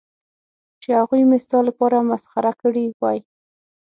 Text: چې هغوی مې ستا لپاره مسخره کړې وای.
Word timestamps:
چې 0.81 0.89
هغوی 0.99 1.21
مې 1.29 1.37
ستا 1.45 1.59
لپاره 1.67 2.07
مسخره 2.11 2.51
کړې 2.61 2.85
وای. 3.01 3.19